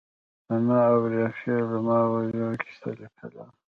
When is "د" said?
1.71-1.73